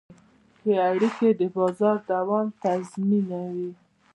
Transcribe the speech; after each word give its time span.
ښه 0.57 0.71
اړیکې 0.89 1.29
د 1.39 1.41
بازار 1.55 1.97
دوام 2.11 2.47
تضمینوي. 2.63 3.71